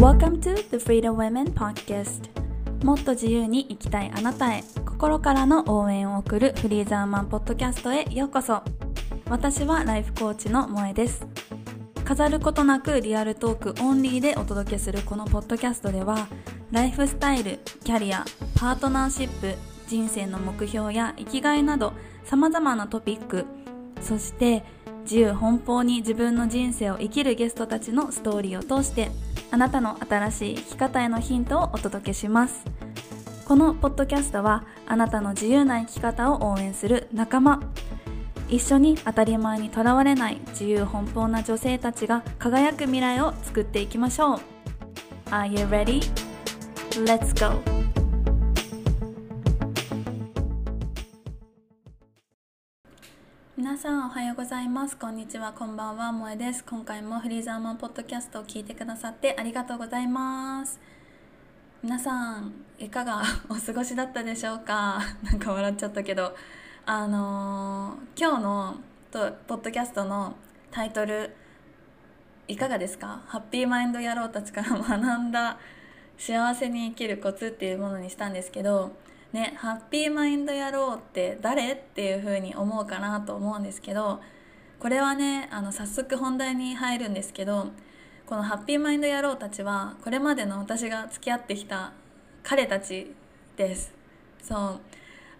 [0.00, 2.30] Welcome to the Freedom Women Podcast.
[2.84, 4.62] もっと自由に生きたいあなたへ。
[4.86, 8.62] 心からの応援を送る Freedom Women Podcast へようこそ。
[9.28, 11.26] 私はライフコーチの萌えです。
[12.04, 16.28] 飾ることなく real talk only でお届けするこのポッドキャストでは
[16.70, 19.56] ライフスタイル、キャリア、パートナーシップ、
[19.88, 21.92] 人生の目標や生きがいなど
[22.24, 23.46] 様々なトピック
[24.00, 24.62] そして
[25.02, 29.10] 自由奔放に自分の人生を生きるゲストたちのストーリーを通して
[29.50, 32.64] あなたの新しい生き方へのヒントをお届けします
[33.46, 37.60] このポッドキャストはあなたの自由な生き方を応援する仲間
[38.48, 44.40] 一緒に当たり前にとらわれない自由奔放な女性たちが輝く未来を作っていきましょう
[45.30, 46.00] Are you ready?
[47.04, 47.77] Let's go!
[53.58, 54.96] 皆さんおはようございます。
[54.96, 55.52] こんにちは。
[55.52, 56.12] こんばんは。
[56.12, 56.62] 萌えです。
[56.62, 60.78] 今回もフリーザーマンポッドキャストを聞いてくださってありがとうございます。
[61.82, 65.00] 皆さんいかがお過ごしだったでしょうか？
[65.24, 66.36] なんか笑っちゃったけど。
[66.86, 68.76] あのー、今日の
[69.10, 70.36] とポッドキャストの
[70.70, 71.34] タイトル
[72.46, 73.22] いかがですか？
[73.26, 75.58] ハッピーマインド野郎たちから学んだ
[76.16, 78.92] 幸せに生きるコツっていうものにしたんですけど
[79.32, 84.20] ね、ハッピーマインド野郎って誰っていう風に思うかなと思うんですけど
[84.78, 87.68] これはねあの早速本題に入るんですけど
[88.26, 91.92] このハッピーマインド野郎たちはこれまでの私が付き合ってきた
[92.42, 93.14] 彼たち
[93.56, 93.92] です。
[94.42, 94.80] そう。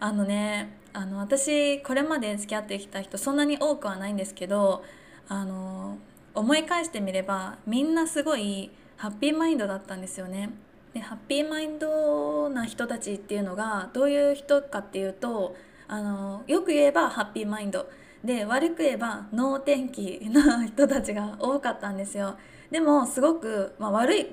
[0.01, 4.85] あのねあの私これまで付き合ってきた人そんなに多くはないんですけど
[5.29, 5.99] あの
[6.35, 10.51] 思い返してみればみんなすごいハッピーマインドだったんですよね。
[10.95, 15.55] でハッピーマインドな人たちっていうのがどういう人かっていうと
[15.87, 17.89] あのよく言えばハッピーマインド。
[18.25, 22.37] で悪く言えば脳天気な人たちが多かったんですよ。
[22.71, 24.27] でもすごく、まあ、悪い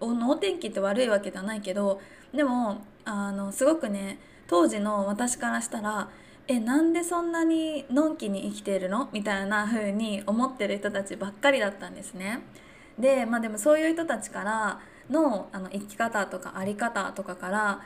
[0.00, 2.00] 脳天気って悪いわけではないけど
[2.34, 6.08] でもあのすごくね当時の私からしたら
[6.48, 9.08] えなんでそんなにのんきに生きているの？
[9.12, 12.40] みたいな風に思ってる人たちばっかりだったんですね。
[12.98, 14.80] でまあでもそういう人たちから
[15.10, 17.80] のあの生き方とか在り方とかから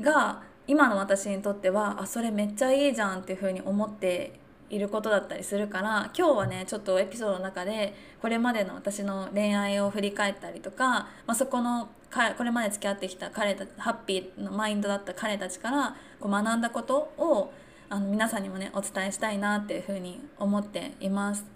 [0.00, 4.38] が今の私にとってはあそれめっちゃいいじゃんっていう風に思って
[4.70, 11.88] いることだったりするから今日はねちょっとエピソードの中でこれまでの私の恋愛を振り返ったりとか、まあ、そこの
[12.36, 17.52] これまで付き合ってきた彼たハッピーのマインドだった彼たちからこう学んだことを
[17.88, 21.46] あの皆さんにもねお伝えしたいなっていうふうに思っています。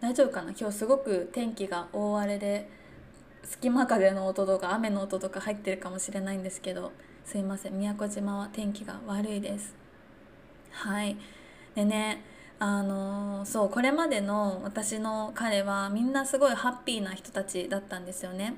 [0.00, 0.52] 大丈夫かな？
[0.58, 2.68] 今日すごく天気が大荒れで
[3.48, 6.92] 隙間風の音とか雨の音とか入ってるかもしれないんですけど
[7.24, 7.78] すいません。
[7.78, 9.74] 宮古島は天気が悪いです。
[10.70, 11.16] はい。
[11.74, 12.22] でね
[12.58, 18.54] あのそうこれまでの私の彼はみんなすごいハッピーな人たちだったんですよね。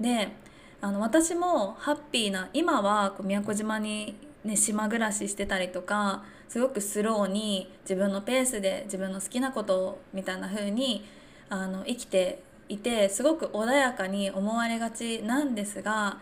[0.00, 0.32] で
[0.80, 11.04] あの私もハッピーな今はこう宮古島に、ね、島暮らししてたりとかすごくスローに自分のペースで自分の好きなことをみたいな風に
[11.48, 16.18] あの生きていてすごく穏やかに思われがちなんですが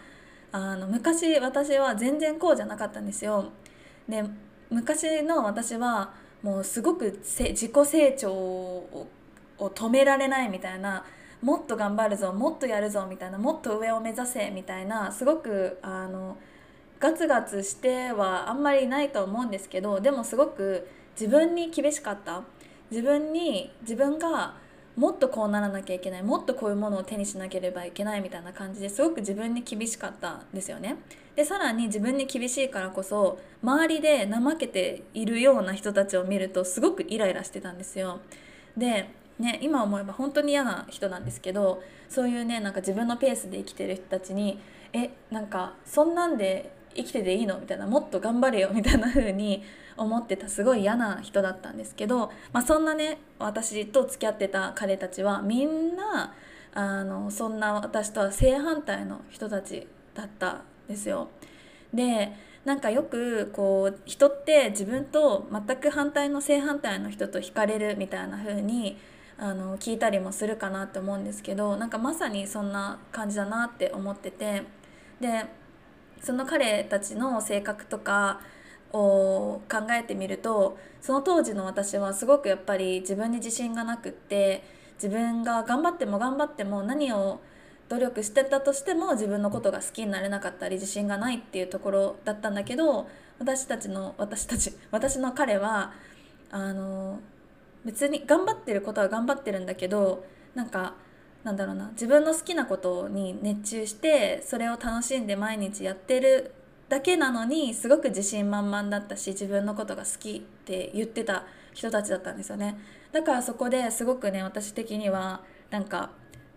[0.50, 3.52] あの昔私は全然こうじゃなかったんですよ。
[4.08, 4.24] で
[4.70, 9.08] 昔の私はもうすごく自己成長を
[9.58, 11.04] 止められないみたいな
[11.40, 16.36] もっと頑張るぞもっとやるぞみたいなもっと上を目指せみたいなすごくあの
[17.00, 20.88] ガツガツしてはあんまりないと思うんですけどでもすごく
[21.18, 22.42] 自分に厳しかった
[22.90, 24.54] 自分に自分が
[24.96, 30.96] もっとこうならなきゃいけないもっとこういうものを手にしなければいけないみたいな感じですごく自分に厳しかったんですよね。
[31.34, 38.20] でさらに自分に厳しいからこそ周りで怠けているような人たちを見るとすごくイライラしてたんですよ。
[38.76, 39.08] で
[39.38, 44.60] ね、今思えば本当に嫌な人なんですけどそういうねなんか自分のペースで生きてる人たちに
[44.92, 47.58] えなんかそんなんで生きてていいの？
[47.58, 47.86] みたいな。
[47.86, 48.70] もっと頑張れよ。
[48.72, 49.62] みたいな風に
[49.96, 56.34] 思ってたすごい嫌な人だったんですけど、まあ、そんなね私と付き合ってた彼たちはみんな
[56.74, 61.28] あのそんな私とは正反対の人たちだったんですよ。
[61.92, 62.32] で
[62.64, 68.96] なんかよくこう人って自分と全く反対の正反対の人と惹かれるみたいな風に
[69.36, 74.62] あの聞いたりもするかなって思うんですけどなんかまさにそんな感じだなって思ってて。
[75.20, 75.44] で
[76.22, 78.40] その彼たちの性格とか
[78.92, 84.62] を考えてみるとその当時の私はすごくやっぱり自分に自信がなくって
[84.94, 87.40] 自分が頑張っても頑張っても何を
[87.88, 93.08] 努力してたとしても自分のことが好きになれなかったり自信がないっていうところだったんだけど
[93.38, 95.92] 私たちの私たち 私の彼は
[96.50, 97.20] あの
[97.84, 100.94] 別に頑張ってることは頑張ってるんだけどなんか
[101.44, 106.52] なんだろうな自分の好きなことに熱中してそれを楽しんで毎日やってる
[106.88, 112.78] だけなのにすごく自信満々だったし自分のことが好きって言ってた人たちだったんですよね。
[113.12, 116.10] だからそこですごくね私的にはなんか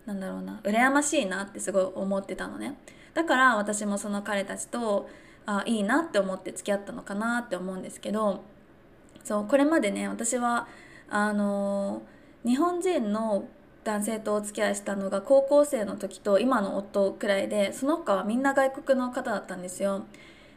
[0.04, 2.76] なんだろうな羨ましいなってすごい思ってたのね。
[3.14, 5.08] だから私もその彼たちと
[5.46, 8.44] あいいなって思って付き合ったのかなって思うんですけど
[9.24, 10.68] そうこれまでね私は
[11.08, 12.02] あの
[12.44, 13.48] 日本人の
[13.86, 20.04] 男性とお付き合いしたのが高校生の時と今の夫くらいでその他はみんな外国の方だったんですよ。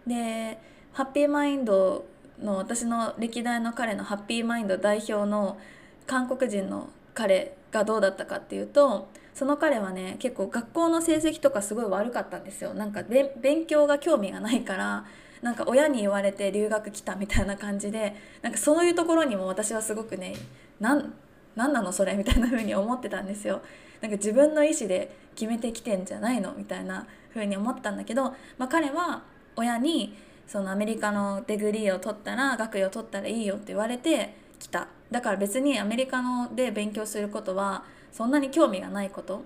[0.08, 0.58] で
[0.94, 2.06] ハッピーマインド
[2.42, 5.60] の私の歴代の彼のハッピーマインド代表の
[6.08, 15.06] 韓国人の彼がどうだったかっていうとその彼はね結構学校の成績とかすごい悪かったんですよなんか勉強が興味がないから
[15.44, 20.34] なんか親に言われて留学来たみたいな感じでなんかそういうところにも私はすごくね
[20.80, 21.14] なん
[21.56, 23.62] 何なのそれみたいな風に思ってたんですよ。
[24.01, 29.24] なんか自分の意思で決めてきてんじゃないのみたいな風に思ったんだけど、まあ、彼は
[29.56, 30.16] 親に
[30.48, 34.88] そのアメリカのデグリーを取ったら学位を取ったらいいよって言われてきた。
[35.12, 39.44] だから別にアメリカので勉強することはそんなに興味がないこと。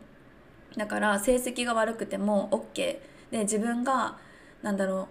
[0.78, 2.98] だから成績が悪くても OK
[3.32, 4.18] で自分が
[4.62, 5.08] なんだろ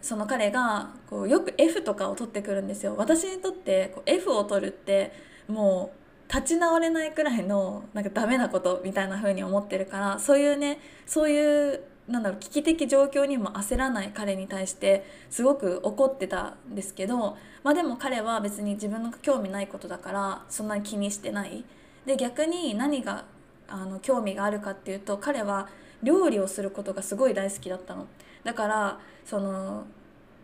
[0.00, 2.94] うその彼がこうよく F とかを取ってくるんですよ。
[2.96, 5.12] 私にとってこう F を取るって
[5.48, 21.64] もう立ち直れないくらいのなんかダメなことみたいな風に思ってるからそういうねそういうなんだろう危機的状況にも焦らない彼に対してすごく怒ってたんですけど、まあ、でも彼は別に自分の興味ないことだからそんなに気にしてない。
[22.04, 23.24] で逆に何が
[23.68, 25.68] あの興味があるかっていうと彼は
[26.02, 28.06] 料理をすることがすごい大好きだったの。
[28.44, 29.84] だからその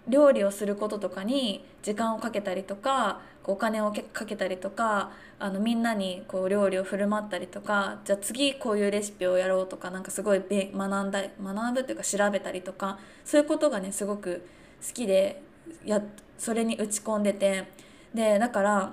[0.09, 14.47] 料理をすることとかに時間をかけたりとかお金をかけたりとかあのみんなにこう料理を振る舞ったりとかじゃあ次こういうレシピをやろうとかなんかすごい学んだ学ぶっていうか調べたりとかそういうことがねすごく
[14.87, 15.43] 好きで
[15.85, 16.03] や
[16.39, 17.69] それに打ち込んでて
[18.15, 18.93] でだから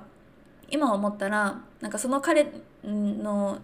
[0.70, 2.52] 今思ったらなんかその彼
[2.84, 3.60] の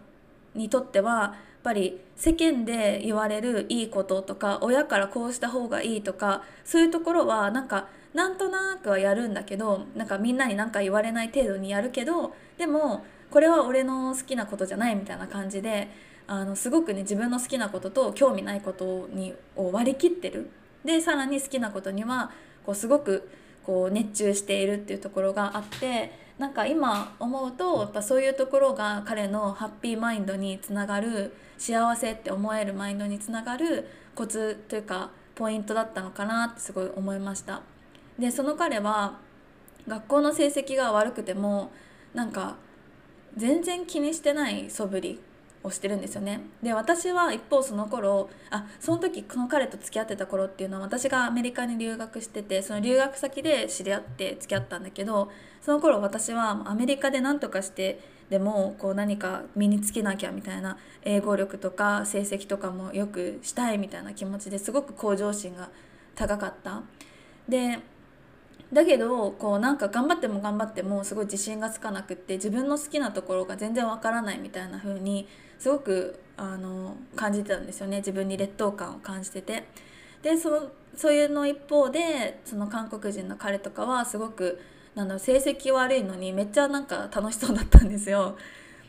[0.54, 1.36] にとっては
[1.66, 15.90] ぱり世間で言われるいいこととか親からこうした方がいいとかそういうところはなんかなんとなくはやるんだけどなんかみんなに何か言われない程度にやるけどでもこれは俺の好きなことじゃないみたいな感じで
[16.28, 20.50] あのすごくね自分の好きなことと興味ないことにを割り切ってる。
[20.86, 22.32] でさらに好きなことには
[22.64, 23.28] こうすごく
[23.64, 37.62] こう熱中しているっていうところがあってなんか今思うとやっぱそういうところが彼のハッピーマインドにつながる幸せって思えるマインドにつながるコツというかポイントだったのかなってすごい思いました。
[38.20, 39.20] でその彼は
[39.88, 41.72] 学校の成績が悪くても
[42.14, 42.56] なんか
[43.38, 45.22] 全然気にしてない素振り
[45.66, 55.32] をしてるんですよねで私は一方その頃あその時この彼と付き合ってた頃っていうのは私がアメリカに留学しててその留学先で知り合って付き合ったんだけど
[55.62, 65.70] その頃私はアメリカで何とかしてでもこう何か身につけなきゃみたいな英語力とか成績とかもよくしたいみたいな気持ちですごく向上心が
[66.16, 66.82] 高かった。
[67.48, 67.80] で
[68.74, 75.28] だけどこうなんか頑張っても頑張ってもすごい自信がつかなくって自分の好きなところが全然わからないみたいな風に
[75.60, 77.98] すごくあの感じてたんですよね。
[77.98, 79.66] 自分に劣等感を感じてて。
[80.22, 84.60] でそそういうの一方でその韓国人の彼とかはすごく
[84.96, 88.38] なんだろう成績悪いのにめっちゃなんか楽しそうだったんですよ。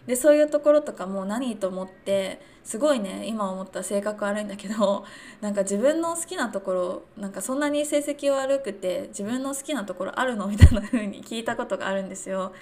[0.06, 5.04] でそういうところとかも何と思ってすごいね今思った性格悪いんだけど
[5.40, 10.49] なんか自分の好きなところなんかそんなに成績悪くて自分の好きなところあるの？
[10.49, 12.52] みたいな風に聞いたことがあるんですよ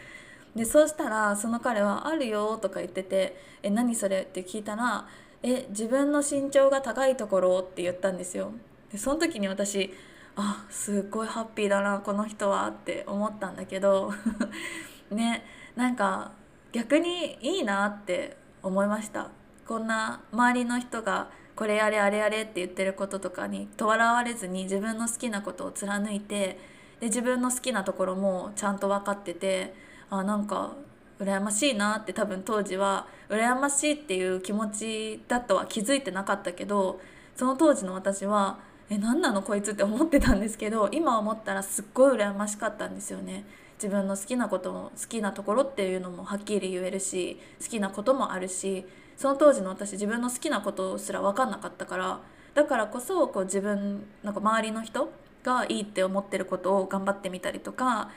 [0.54, 3.34] でそうしたらその彼は「あるよ」とか言ってて
[3.64, 5.06] 「え何それ?」って聞いたら
[5.42, 8.52] 「え自分の身長が高いところ」って言ったんですよ。
[8.92, 9.90] でその時に私
[10.36, 14.12] あすっごいハッピーだなこの人はって思ったんだけど
[15.10, 15.46] ね
[15.76, 16.32] なんか
[16.72, 19.28] 逆にいいなって思いました
[19.66, 26.58] こんな周りの人がこれやれあれやれって言ってることとかにとらわれずに自分の好きなことを貫いて
[27.00, 29.74] で自分の好きなところもちゃんと分かってて
[30.10, 30.74] あなんか
[31.18, 37.00] 羨ましいなって多分当時は羨ましいっていう気持ちだとは気づいてなかったけど
[37.36, 38.58] その当時の私は
[38.90, 43.44] え何なのこいつって思ってたんですけど今思ったらすっごい羨ましかったんですよね。
[43.82, 52.20] 自分の好きなことも好きなところっていうのもはっきり言えるし好きなこともあるしその当時の私自分の好きなことすら分かんなかったから
[52.54, 55.10] だからこそこう自分なんか周りの人
[55.42, 58.10] がいいって思ってることを頑張ってみたりとか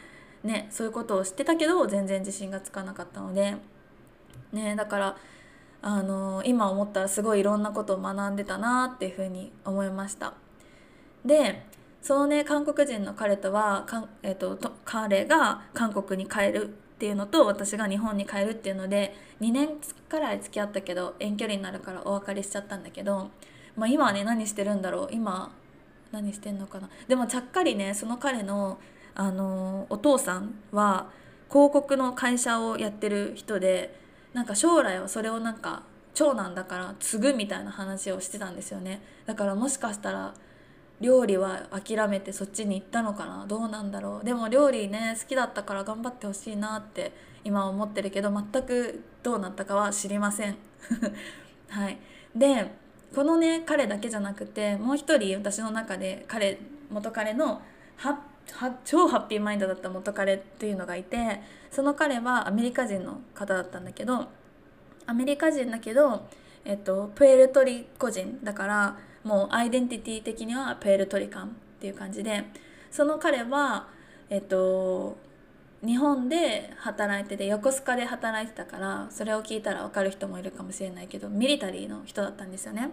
[0.43, 3.55] ね、そういうことを知ってたけど全然自信がつかなかったので、
[4.51, 5.17] ね、だから
[5.81, 10.33] あの今思ったらすごいいろんなことを学んでたなっていうふうに思いました。
[11.25, 11.65] で
[12.01, 19.69] そのね韓国人の彼とはかん、えーと、と彼が韓国に帰るっていうのと私が日本に帰るっていうので2年
[20.09, 23.29] くらい付き合ったけど遠距離になるからお別れしちゃったんだけど、
[23.75, 25.09] まあ、今はね何してるんだろう？
[25.11, 25.51] 今
[26.11, 26.89] 何してんのかな？
[27.07, 28.79] でもちゃっかりねその彼の
[29.13, 31.11] あのお父さんは
[31.51, 33.95] 広告の会社をやってる人で
[34.33, 35.83] なんか将来はそれをなんか
[36.15, 39.03] 長男だから継ぐみたいな話をしてたんですよね。
[39.27, 40.33] だからもしかしたら
[40.99, 44.25] 料理は諦めてそっちに行ったのかなどうなんだろう。
[44.25, 47.13] でも料理ね好きだったから頑張ってほしいなって
[47.43, 50.57] 今思ってるけど全くどうなったかは知りません。
[51.69, 51.97] はい。
[52.35, 52.71] で
[53.13, 57.61] このね彼だけじゃなくてもう一人私の中で彼元彼の
[57.97, 58.19] ハ
[58.85, 64.27] 超ハッピーマインドだった元彼っていうのがいてその彼はアメリカ人の方だったんだけど
[65.05, 66.27] アメリカ人だけど、
[66.65, 72.45] えっと、プエルトリコ人だからもうアイデンティティ的にはプエルトリカンっていう感じで
[72.89, 73.87] その彼は、
[74.29, 75.17] えっと、
[75.85, 82.89] 日本で働いてて横須賀で働いてたからそれを聞いたら分かる人もいるかもしれないけどミリタリーの人だったんですよね。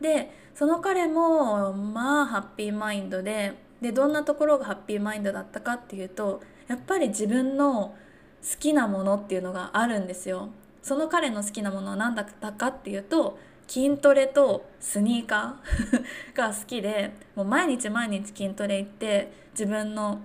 [0.00, 3.52] でその彼もまあハッピーマインドで
[3.82, 7.94] でどんなところがハッピーマインドだったかっていうとやっぱり自分の
[8.42, 10.48] 好きなものっていうのがあるんですよ。
[10.82, 13.38] その彼の好きなものは何だったかっていうと
[13.70, 20.20] 筋トレとスニーカー が好きでもう毎日毎日筋トレ行って自分の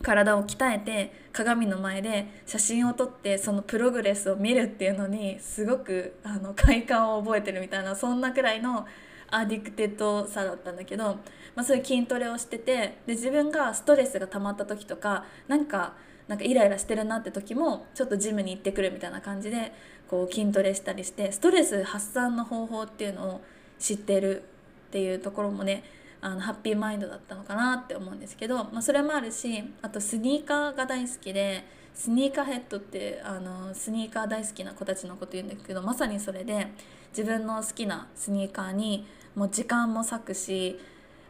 [0.00, 8.86] 体を鍛えて鏡の前で写真を撮ってそのプログレスを見るっていうのにすごくあの快感を覚えてるみたいなそんなくらいの
[9.28, 11.18] addicted さだったんだけど、
[11.56, 15.94] まあ、そういう筋トレをしててで自分がストレスが溜まった時とかなんか
[16.28, 19.72] なんかイライラしてるなって時もちょっとジムに行ってくるみたいな感じで
[20.08, 23.40] こう筋トレしたりしてストレス発散の方法っていうのを
[23.78, 24.42] 知ってる
[24.88, 25.84] っていうところもね
[26.20, 36.68] あの happy mind だったのかなって思うんですけど、まあ、それもあるしあとスニーカーが大好きで sneakerhead ってあのスニーカー大好きな子たちのこと言うんですけどまさにそれで
[37.10, 40.78] 自分の好きなスニーカーにもう時間も割くし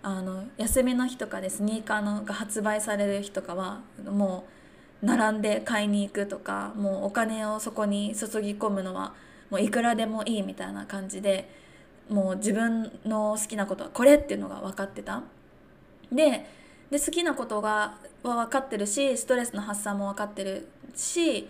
[0.02, 4.57] あの休みの日とかでスニーカーのが発売される日とかはもう
[5.02, 9.14] 並んで買いに行くとかもうお金をそこに注ぎ込むのは
[9.50, 11.50] もういくらでもいいみたいな感じで
[12.08, 15.22] もう自分の好きなことはこれっていうのが分かってた。
[16.10, 16.46] で
[16.90, 21.44] で好きなことがは分かってるしストレスの発散も分かってるしっ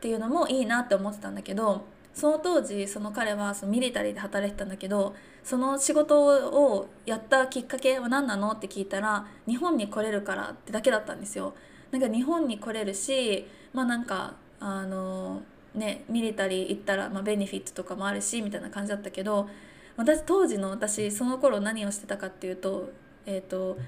[0.00, 5.14] ていうのもいいなって思ってたんだけどその当時その彼はそのミリタリーで働いてたんだけど
[5.44, 11.54] その仕事をやったきっかけは何なのって聞いたら日本に来れるからってだけだったんですよ。
[11.98, 15.42] なんか日本に来れるしまあなんかあの
[15.74, 19.48] ねミリタリー行ったら、まあ、ベネフィットとかもあるしみたいな感じだったけど
[19.96, 22.90] 私当時の私その頃何をしてたかっていうと,、
[23.24, 23.78] えーと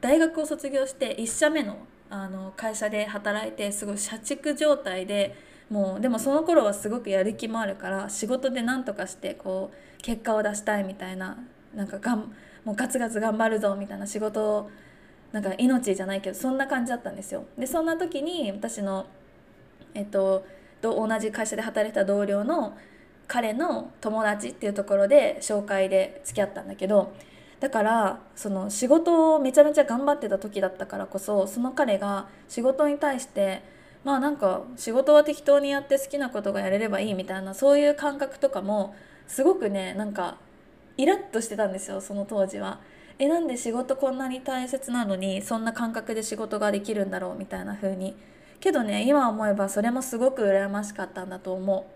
[0.00, 1.78] 大学を卒業して1社目の
[2.10, 5.34] あの会社で働いてすごい社畜状態で
[5.70, 11.38] もうでもその頃はすごくやる気もあるから仕事で何とかしてこう結果を出したいみたいな
[11.74, 14.70] なんかがんもうガツガツ頑張るぞみたいな仕事を
[15.32, 17.44] なんか命じゃないけどそんな感じだったんですよ。
[17.58, 19.06] でそんな時に私の
[19.94, 20.44] えっと
[20.82, 22.76] 同じ会社で働いてた同僚の
[23.28, 27.12] 彼の友達っていうところで紹介で付き合ったんだけど
[27.60, 33.62] だからその仕事をめちゃめちゃ頑張ってた時だったからこそその彼が仕事に対して
[34.04, 38.94] まあなんか仕事は適当にやって好きなことがやれればいいみたいなそういう感覚とかも
[39.28, 40.36] すごくねなんか
[40.96, 42.80] イラッとしてたんですよその当時は。
[43.18, 48.16] えなんで仕事こんなに大切なのにそんな感覚で仕事ができるんだろうみたいな風に。
[48.60, 51.86] けどね今思えばそれもすごく羨ましかったんだと思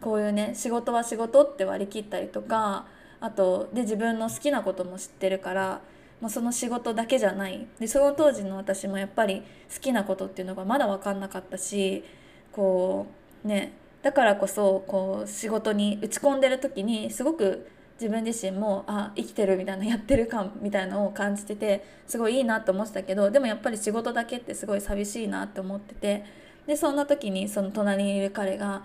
[0.00, 0.02] う。
[0.04, 2.86] こういうね仕事は仕事って割り切ったりとか
[3.20, 5.80] あとで自分の好きなことも知ってるから
[6.20, 7.66] もうその仕事だけじゃない。
[7.78, 9.42] でその当時の私もやっぱり
[9.74, 12.04] 好きなことっていうのがまだ分かんなかったし
[12.52, 13.06] こ
[13.44, 26.24] うねだからこそこう仕事に打ち込んでる時にすごく自分自身もあ生きてるみたいなやってる感みたいなのを感じててすごいいいなと思ってたけどでもやっぱり仕事だけってすごい寂しいなって思ってて
[26.66, 28.84] でそんな時にその隣にいる彼が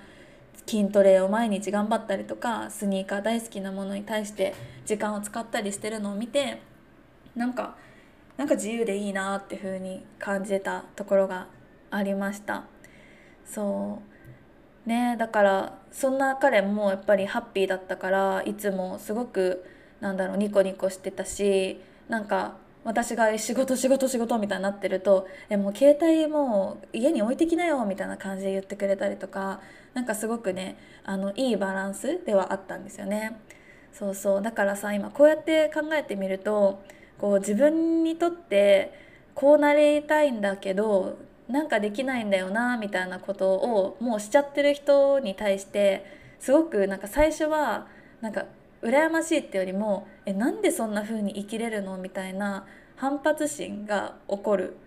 [0.67, 4.53] 筋トレを毎日頑張ったりとかスニーカー大好きなものに対して
[4.85, 6.61] 時間を使ったりしてるのを見て
[7.35, 7.75] なんか
[8.37, 11.47] なんか自由でいいなっていう風に感じたところが
[11.91, 12.63] ありました。
[13.43, 14.08] そう。
[14.89, 19.63] ねだからそんな彼もやっぱりハッピーだったからいつもすごく
[20.01, 21.79] なんだろうニコニコしてたし
[22.09, 29.61] なんか私が仕事仕事仕事みたいになってると「えもう携帯もう家に置いてきなよ」みたいな感じで言ってくれたりとか
[29.93, 33.39] なんかすごくねあのいいバランスではあったんですよね。
[33.91, 36.81] そうそうだからさ今こうやって考えてみると
[37.17, 38.93] こう自分にとって
[39.33, 41.17] こうなりたいんだけど
[41.49, 46.05] なんかできないんだよなみたいなことをもうしちゃってる人に対して
[46.39, 47.87] すごくなんか最初は
[48.21, 48.45] なんか
[48.81, 52.65] 羨ましいってよりもえなんでそんな風に生きれるのみたいな
[52.95, 54.77] 反発心が起こる。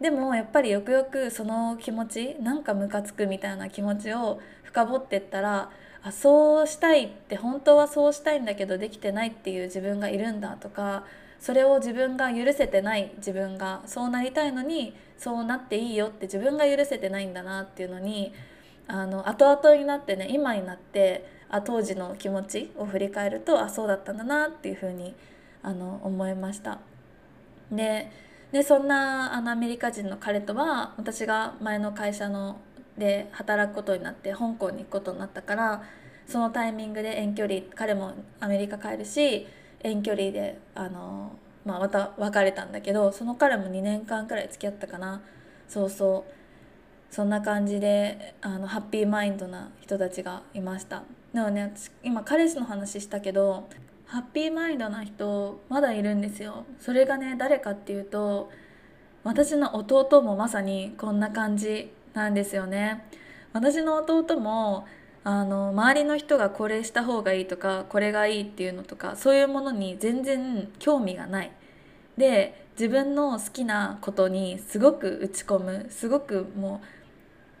[0.00, 5.70] でもやっぱりよくよくその気持ちなんかムカつくみたいな気持ちを深掘ってったら
[6.02, 11.04] あそうしたいって本当はそうしたいんだけどできてないっていう自分がいるんだとか
[11.38, 18.32] それを自分が許せてない自分がそうなりたいのにそうなっていいよって自分が許せてないんだなっていうのに
[18.88, 25.14] あの後々になってね今になってあ当時の気持ちを振り返るとあそうだったんだなっていうふうに
[25.62, 26.78] あの思いました。
[27.70, 28.10] で
[28.52, 32.60] でそんなあのアメリカ人の彼とは私が前の会社の
[32.96, 35.82] で働くことになって香港に行くことになったから
[36.26, 39.46] そのタイミングで遠距離彼もアメリカ帰るし
[39.82, 41.32] 遠距離であの、
[41.64, 45.22] まあ、また別れたんだけどその彼も2年間くらい付き合ったかな。
[45.68, 46.32] そうそう。
[47.10, 51.04] そんな感じであのハッピーマインドな人たちがいました。
[51.32, 53.68] でもね私今彼氏の話したけど
[54.06, 56.64] ハッピーマインドな人まだいるんですよ。
[56.78, 58.50] それがね誰かっていうと
[59.24, 63.06] 私の弟もまさにこんな感じなんですよね。
[63.52, 64.86] 私の弟も
[65.28, 71.50] あの周りの人がこれした方がいいとかこれがいいっていうのとかそういうものに全然興味がない
[72.16, 76.80] で自分の好きなことにすごく打ち込むすごくも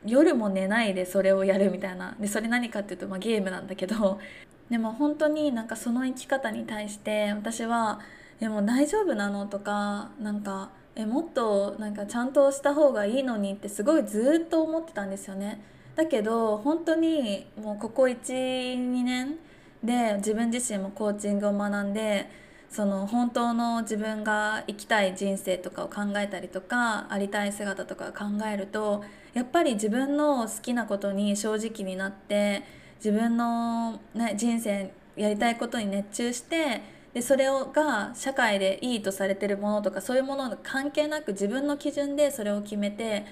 [0.04, 4.20] う夜も寝ないでそれをやるみたいなでそれ何かっていうと、まあ、ゲームなんだけど
[4.70, 7.98] でも本当になんかその生き方に対して私は
[8.38, 15.60] 「でも大丈夫なの?」とかなんかえもっとなんかちゃんとした方がいいのにってすごいずっと思ってたんですよね。
[15.96, 19.38] だけど本当にもうここ12年
[19.82, 22.30] で自分自身もコーチングを学んで
[22.68, 32.62] その本当の自分が生きたい人生とかを考えたりとかありたい姿とか考えるとやっぱり自分の好きなことに正直になって
[32.96, 36.82] 自分の、ね、人生やりたいことに熱中して
[37.14, 43.24] でそれをが社会でいいとされてるものとかそういうもの関係なく自分の基準でそれを決めて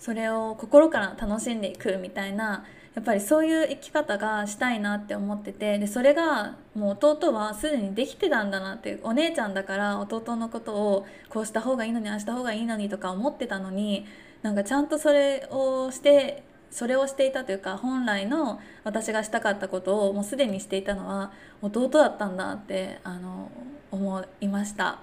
[0.00, 14.06] それを心から楽しんでいくみたいなやっぱりそういう生き方がしたいなって思っててでそれがもう弟はすでにできてたんだなってお姉ちゃんだから弟のことをこうした方がいいのにああした方がいいのにとか思ってたのに
[14.42, 21.32] なんかちゃんとそれをしてそれをしていたというか本来の私がしたかったことをもうすでにしていたのは
[21.62, 23.50] 弟だったんだってあの
[23.90, 25.00] 思いました。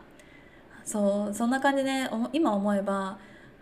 [0.86, 3.18] そうそんな感じで今思えば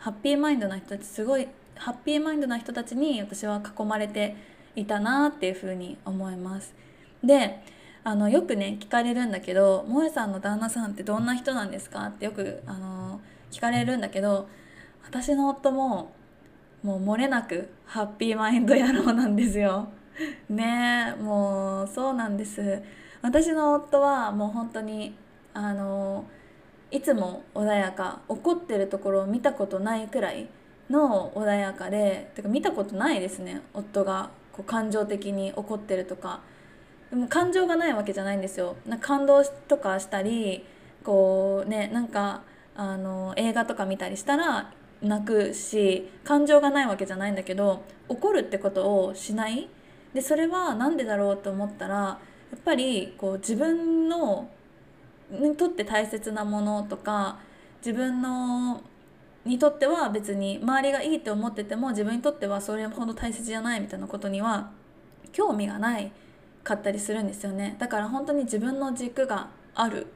[0.06, 4.36] ハッピーマインドな人たちすごいハッピーマインドな人たちに私は囲まれて
[4.76, 6.76] いたなっていうふうに思います。
[7.24, 7.60] で
[8.04, 14.48] あのよくね聞かれるんだけど「萌さんの旦那さんってどんな人なんですか?」ってよくあの聞かれるんだけど
[15.04, 16.14] 私の夫も
[16.84, 19.88] もう漏れなくハッピーマインド野郎なんですよ。
[20.50, 22.80] ねもうそうなんです。
[23.24, 25.16] 私の夫はもう本当に
[25.56, 26.26] あの
[26.96, 30.48] いつも穏やか怒ってるところを見たことないくらい
[30.90, 33.62] の穏やかでてか見たことないですね。
[33.74, 36.40] 夫がこう感情的に怒ってるとか。
[37.10, 38.78] でも感情がないわけじゃないんですよ。
[38.88, 40.66] な感動とかしたり
[41.04, 42.44] こうねなんか
[42.78, 49.68] あの映画とか見たりしたら泣くし感情がないわけじゃないんだけど怒るってことをしない？
[50.14, 52.20] でそれは何でだろうと思ったらや
[52.56, 54.48] っぱりこう自分の
[55.40, 57.40] にとって大切なものとか
[57.86, 58.82] 自分の
[59.46, 64.72] にとっては別に周りがいいって思ってても自分にとってはそれほど大切じゃないみたいなことには
[65.32, 66.12] 興味がない
[66.64, 67.76] かったりするんですよね。
[67.78, 70.08] だから本当に自分の軸がある。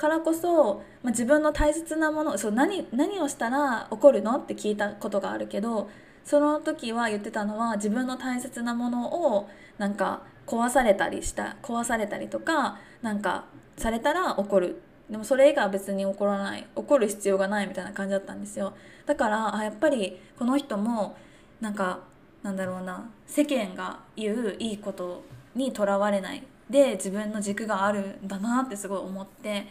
[0.00, 5.90] からこそ、まあ、自分の大切なものそう何何をしたら怒るのって聞いたことがあるけど
[6.24, 13.44] その時は言ってたのは自分の大切なものをなんか壊されたりした壊されたりとかなんか
[13.80, 14.82] されたら怒る。
[15.08, 16.66] でもそれ以外は別に怒らない。
[16.76, 18.74] 怒る必要がないみたいな感じだったんですよ。
[19.06, 21.16] だからあやっぱりこの人も
[21.60, 22.00] なんか
[22.42, 23.10] なんだろうな。
[23.26, 26.42] 世間が言ういいことにとらわれない。
[26.68, 29.66] で自分の軸があるんだなってすごい思って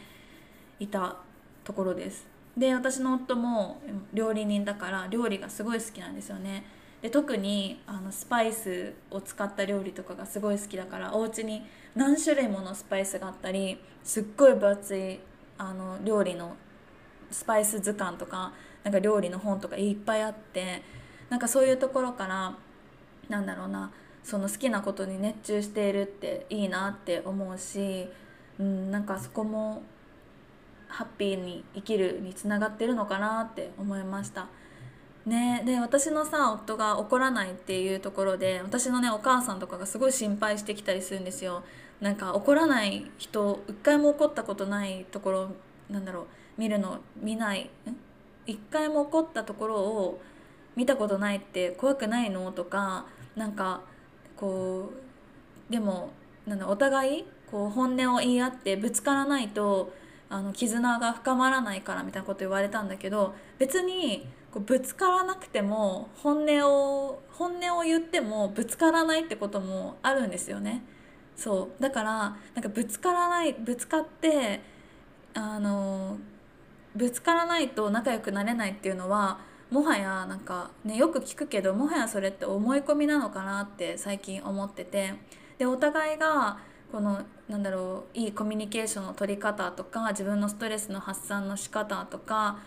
[0.79, 1.15] いた
[1.63, 2.27] ところです。
[2.57, 3.79] で私の夫も
[4.13, 6.65] 料理人だから料理がすごい好きなんですよね。
[7.01, 11.63] で特にあのスパイスを使った料理とかがすごい好きだからお家に
[11.95, 15.19] 何種類ものスパイスがあったりすっごい分厚い
[15.57, 16.55] あの料理の
[17.31, 20.81] スパイス図鑑とかなんか料理の本とかいっぱいあって
[21.29, 22.55] なんかそういうところから
[23.29, 23.91] なんだろうな
[24.23, 28.07] その好きなことに熱中しているっていいなって思うし、
[28.59, 29.83] うん、なんかそこも
[30.87, 34.47] ハッピーに生きるにつながってるのかなって思いました。
[35.29, 41.63] ね、で私のさ夫が怒らないっていうところで私のねお母さんとかがすごい心配してきたりするんですよ。
[42.01, 45.51] なんか怒らない人一回も怒ったことないところ
[45.89, 46.25] なんだろう。
[46.57, 47.69] 見るの見ない。
[48.47, 50.19] 一回も怒ったところを
[50.75, 52.51] 見たことないって怖くないの？
[52.51, 53.81] とかなんか
[54.35, 54.91] こ
[55.69, 56.09] うでも
[56.47, 59.93] なんだお互いこう本音を言い合ってぶつからないと
[60.29, 70.83] あの絆が深まらないからみたいなこと言われたんだけど別にこうぶつからなくても本音を本音を言ってもぶつからないってこともあるんですよね。
[71.35, 72.11] そうだから
[72.53, 74.61] なんかぶつからないぶつかって
[75.33, 76.17] あの
[76.95, 79.39] ぶつからないと仲良くなれないっていうのは
[79.71, 85.13] もはやなんかねよく聞くけどもはやそれって思い込みなのかなって最近思ってて
[85.57, 86.57] でお互いが
[86.91, 92.57] このなんだろういいコミュニケーションの取り方とか自分のストレスの発散の仕方とか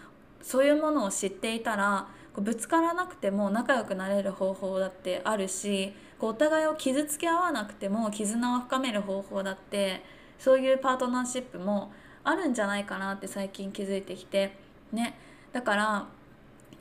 [0.43, 10.03] そういうものを知っていたらこうぶつからなくても仲良くなれる方法だってあるしこうお互いを傷つけ合わなくても絆を深める方法だって
[10.39, 11.93] そういうパートナーシップも
[12.25, 14.57] あるんじゃないかなって最近気づいてきて
[14.93, 15.19] ね。
[15.53, 16.07] だから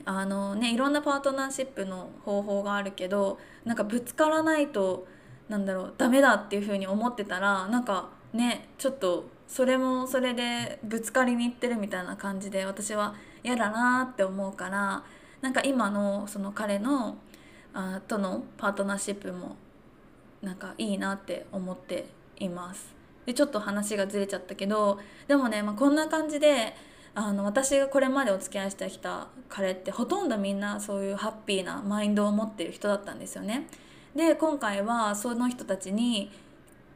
[0.04, 5.06] あのねいろんなパートナーシップの方法があるけどなんかぶつからないと
[5.48, 13.14] なんだろうダメだっていう風に思ってたらなんかねちょっとそれもそれでぶつかりに行ってるみたいな感じで私は
[13.44, 15.02] 嫌だなって思うから
[15.40, 17.18] なんか今のその彼の
[17.74, 19.56] あとのパートナーシップも
[20.42, 22.06] なんかいいなって思って
[22.38, 22.94] います。
[23.26, 26.74] でちょっと話がずれちゃったけどでもね、まあ、こんな感じで
[27.14, 33.68] あの私がこれまでお付き合いしてきた彼ってほとんどみんなそういうハッピーなマインドを持ってる人だったんですよね。
[34.16, 36.30] で今回はその人たちに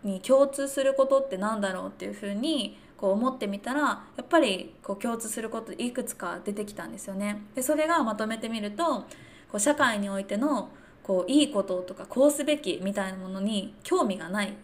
[0.02, 7.42] に共通することって何だろうっていうふうにこう思ってみたらやっぱりこう共通することいくつか出てきたんですよね。
[7.54, 9.04] でそれがまとめてみると
[9.50, 10.70] こう社会においての
[11.02, 14.54] こういいこととかこうすべきみたいなものに興味がない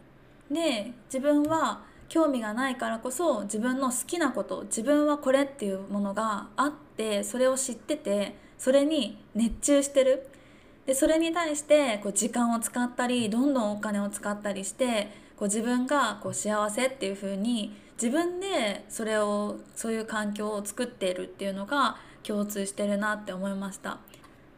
[0.51, 10.27] で自分は興味がないからこそ自分の好きなこと自分はこれっていうものがあってそれを知っててそれに熱中してる
[10.85, 23.99] でそれに対してこう時間を使ったりどんどんお金を使ったりしてこう自分がこう幸せっていう風に自分でそれをそういう環境を作っているっていうのが共通してるなって思いました。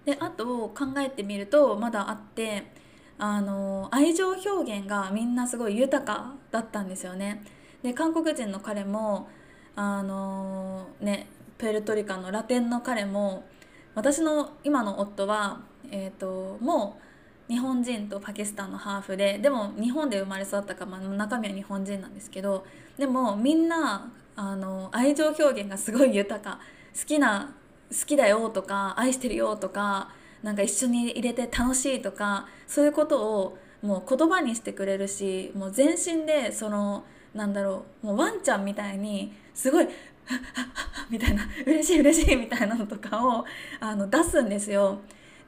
[0.06, 2.72] であと考えてみるとまだあって
[3.18, 7.44] あの愛情表現がみんなすごい豊かだったんですよね。
[7.82, 9.28] で韓国人の彼も
[9.76, 11.26] あのね
[11.58, 13.44] プエルトリカのラテンの彼も
[13.94, 17.03] 私の今の夫は、えーと、もう
[17.48, 26.60] 日本人とパキスタンのハーフででも日本で生まれ育ったか、まあ、中身は日本人なんですけどでもみんなあの愛情表現がすごい豊か
[26.98, 27.54] 好きな
[27.90, 30.10] 好きだよとか愛してるよとか
[30.42, 37.04] なんか一緒に入れて楽しいとかそういうことをもう言葉にしてくれるしもう全身でその
[37.34, 39.88] なんだろうもうワンちゃんみたいにすごい
[41.10, 43.44] みたいな嬉しい嬉しいみたいなのとかを
[43.80, 44.98] あの出すんですよ。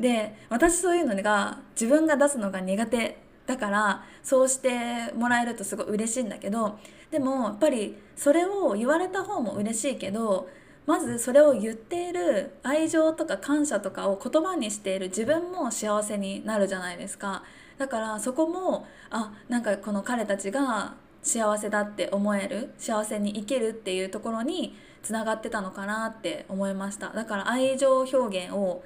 [0.01, 6.79] で私そういうのが自分が出すのが苦手だからそうしてもらえるとすごい嬉しいんだけど
[7.11, 10.49] でもやっぱりそれを言われた方も嬉しいけど
[10.87, 17.43] まずそれを言っている愛情とか感謝とかを言葉にしている自分も幸せになるじゃないですか。
[17.77, 27.09] だからそこもあなんかこの彼たちが幸せだって思える幸せに生きるっていうところにつながってたのかなって思いました。
[27.09, 28.85] だから愛情表現を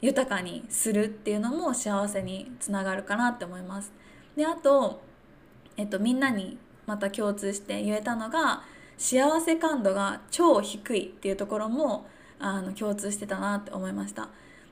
[0.00, 3.92] 豊かにするっていうのも幸せにつながるかなって思います。
[4.36, 5.02] であと、
[5.76, 8.62] えっと、みんなにまた共通して言えたのが
[8.96, 12.06] 幸せ感度が超低いっていうところも
[12.38, 14.28] あの共通してたなって思いました。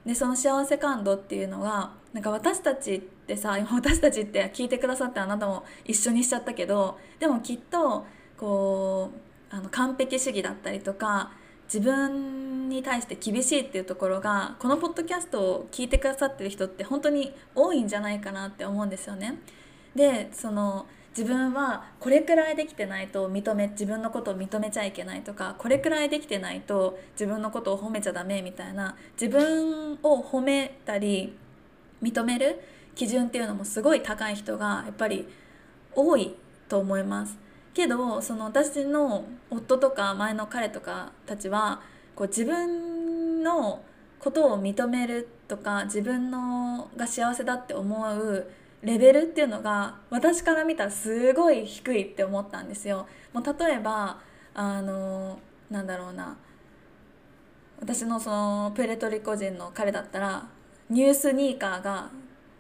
[0.07, 8.07] でその幸せ感度っていうのがなんか私たちってさ今私たちって聞いてくださってあなたも一緒にしちゃったけどでもきっと
[8.39, 9.11] こ
[9.53, 11.33] うあの完璧主義だったりとか
[11.73, 19.39] 自分に対して厳しいっていうところがこのポッドキャストを聞いてくださってる人って本当に多いんじゃないかなって思うんですよね。
[19.95, 31.37] でその自分はこれくらいできてないと認め自分のことを認めちゃいけないとかこれくらいできてないと自分のことを褒めちゃダメみたいな自分を褒めたり
[32.03, 32.61] 認める
[32.95, 35.29] 基準っていうのもすごい高い人がやっぱり
[35.95, 36.37] 多い
[36.69, 37.48] と思います。
[37.75, 41.81] けどその私の夫とか前の彼とかたちは
[42.15, 43.83] こう自分の
[44.19, 48.51] ことを認めるとか自分のが幸せだって思う
[48.83, 53.07] レベルっていうのが私から見たらすごい低いって思ったんですよ。
[53.33, 54.21] もう例えば
[54.55, 55.39] あの
[55.71, 56.37] なんだろうな
[57.81, 60.49] 私のそのプエルトリコ人の彼だったら
[60.91, 62.11] ニュースニーカーが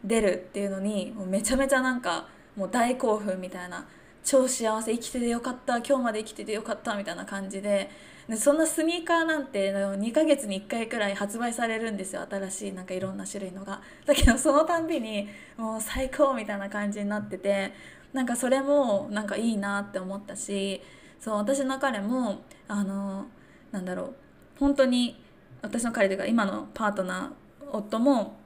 [0.05, 3.87] 出るっていうのにもうめちゃめちゃなんかもう大興奮みたいな
[4.29, 7.91] 超幸せ生きててよかった今日まで生きててよかったみたいな感じで。
[8.29, 13.81] でそんなスニーカーなんて2ヶ月に1回くらい発売されるんですよ新しいなんかいろんな種類のが。
[14.05, 17.73] だけどそのたんびにもう最高みたいな感じになってて
[18.13, 20.83] なんかそれもなんかいいなって思ったし
[21.19, 23.29] そう私の彼もあの
[23.73, 24.15] なんだろう
[24.59, 25.19] 本当に
[25.63, 28.37] 私の彼というか今のパートナー夫も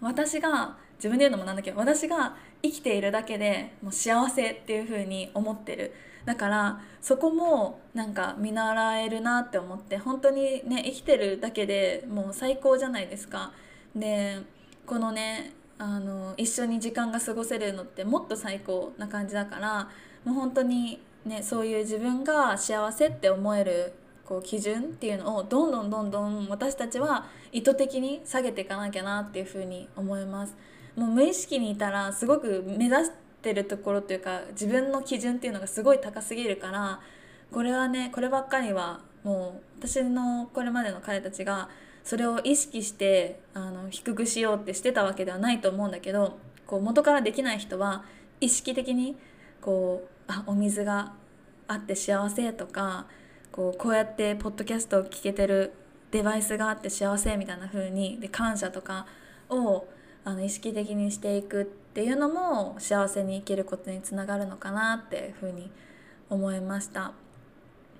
[0.00, 5.92] 私が自分で言うのもなんだけど私が生きているだけでもう幸せっていう風に思ってる
[6.24, 13.52] だからそこもなんか見習えるなって思って本当にね生きてるだけでもう最高じゃないですか
[13.94, 14.40] で
[14.86, 19.88] このねあの一緒に時間が過ごせるのってもっと最高な感じだから
[20.24, 23.92] もう本当にねそういう自分が幸せって思える
[24.26, 30.54] こう基準っていうのをどんどんどんどん私たちは意図的に下げていかなきゃなっていうふうに思います。
[30.96, 33.10] もう無意識にいたらすごく目指し
[33.42, 37.00] てるところというか自分の基準っていうのがすごい高すぎるから
[37.52, 41.68] これはねこればっかりはもう私のこれまでの彼たちが
[42.04, 48.04] それを意識してあの低くしようってしてたわけではないと思うんだけどこう元からできない人は
[48.40, 49.16] 意識的に
[49.60, 51.12] こうあお水が
[51.66, 53.06] あって幸せとか
[53.52, 55.72] こうこうやってポッドキャストを聞けてる
[56.10, 59.06] デバイスがあって幸せみたいな風にで感謝とか
[59.50, 59.86] を
[60.28, 65.70] あの意識的にしていくっていうのも幸せに生きることにつながるのかなっていうふうに
[66.28, 67.12] 思いました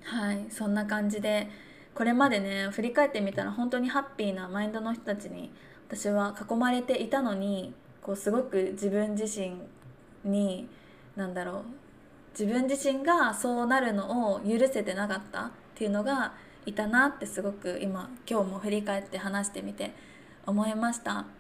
[0.03, 1.49] はいそんな感じで
[1.95, 5.51] これまでね振り返ってみたら本当にハッピーなマインドの人たちに
[5.89, 9.57] 私は囲まれていたのにこうすごく自分自身
[10.23, 10.69] に
[11.17, 11.63] 何だろう
[12.39, 16.35] 自分自身がそうなるのを許せてなかったっていうのが
[16.67, 19.95] いたなってすごく今今日も振り返って話してみて
[20.45, 21.38] 思いました。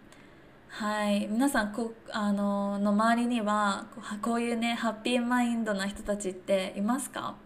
[0.70, 1.26] はい。
[1.26, 3.86] 皆さんこあのの周りには
[4.22, 7.36] こういうねハッピーマインドな人たちっていますか？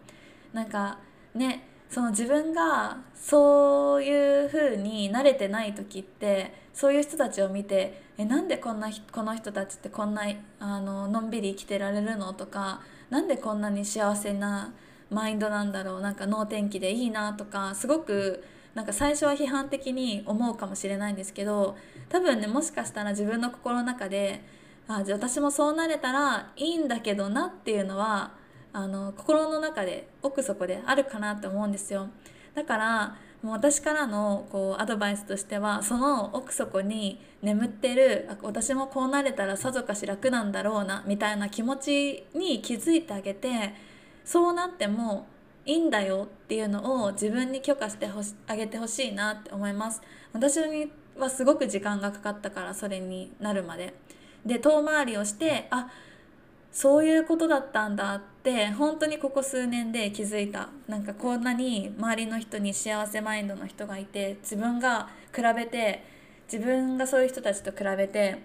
[0.51, 0.99] なんか
[1.33, 10.23] ねその自分がそういう風に慣れてない時ってそういう人たちを見てえなんでこんなこの人たちってこんな
[10.59, 12.33] あののんびり生きてられるの？
[12.33, 14.73] とかなんでこんなに幸せな
[15.09, 16.01] マインドなんだろう？
[16.01, 17.33] なんか能天気でいいな？
[17.33, 18.43] とかすごく
[18.75, 21.75] なんか最初は批判的に思うかもしれないんですけど
[22.09, 24.43] 多分ねもしかしたら自分の心の中で
[24.87, 28.33] あじゃ私もそうなれたらいいんだけどなっていうのは
[28.73, 32.09] あの心の中で奥底であるかなって思うんですよ。
[32.55, 43.73] だからもう私からのこうアドバイスとしてはその奥底に眠ってる私もこうなれたらさぞかし楽なんだろうなみたいな気持ちに気づいてあげて
[44.23, 45.27] そうなっても
[45.65, 48.09] いいんだよっていうのを自分に許可して
[48.47, 50.01] あげてほしいなって思います。
[50.33, 53.93] 私にはすごく時間がかかったからそれになるまで。
[54.45, 55.89] で遠回りをしてあ
[56.73, 60.69] そういうことだったんだって本当にここ数年で気づいた。
[60.87, 66.03] なんかこんなに周りの人に幸せマインドの人がいて自分が比べて
[66.51, 68.43] 自分がそういう人たちと比べて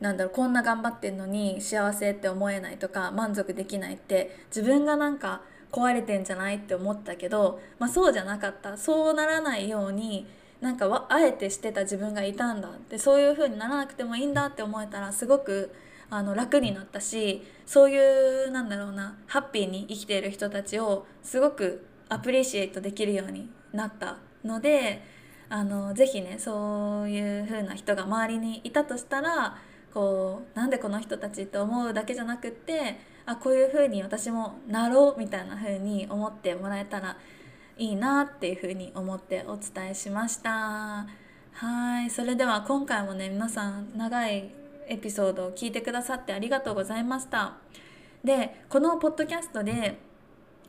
[0.00, 8.76] なんだろうこんな頑張ってんのに幸せって思えないとか満足できないって自分がなんか壊れてんじゃないって思ったけど、まあ、そうじゃなかった。
[8.76, 10.26] そうならないように
[10.60, 12.68] なんかあえてしてた自分がいたんだ。
[12.68, 15.74] ってそういう風にならなくてもいいんだって思えたらすごく
[16.12, 25.02] あの楽になったしそういうなんだろうなハッピーに生きている人たちをすごくアプリシエイトできるようになったので
[25.48, 29.56] あのぜひねそういう風な人が周りにいたとしたら
[29.94, 37.16] こうなんでこの人たちって思うだけじゃなくってあこういう風に私もなろうみたいな風に思ってもらえたら
[37.78, 41.06] いいなっていう風に思ってお伝えしました。
[41.52, 44.50] はいそれでは今回もね皆さん長い
[44.88, 47.54] エピソードを聞いてくださってありがとうございました。
[48.24, 49.98] でこのポッドキャストで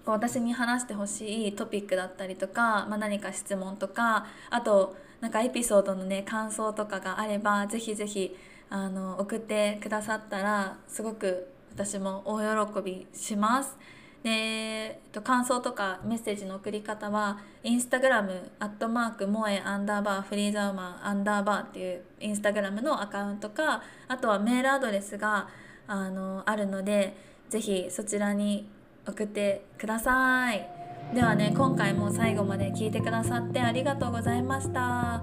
[0.06, 8.36] 私に話してほしいトピックだったりとか、まあ、何か質問とかあとなんかエピソードのね感想とかがあればぜひぜひ
[8.70, 13.78] あの送ってくださったらすごく私も大喜びします。
[14.24, 25.50] で、えっと、感想とかメッセージの送り方はインスタグラムアットマーク萌えアンダーバーフリーザーマンアンダーバーっていうインスタグラムのアカウントかあとはメールアドレスが
[25.88, 27.18] あのあるので
[27.50, 28.70] ぜひそちらに
[29.06, 30.70] 送ってください。
[31.14, 35.22] ではね今回も最後まで聞いてくださってありがとうございました。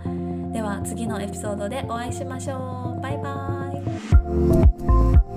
[0.53, 3.01] では次のエピソードでお会いしましょう。
[3.01, 3.73] バイバ
[5.27, 5.30] イ。